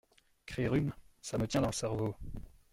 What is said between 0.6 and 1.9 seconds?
rhume!… ça me tient dans le